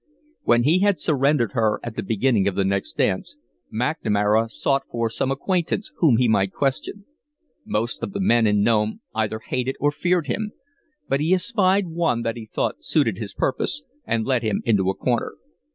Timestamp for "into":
14.65-14.89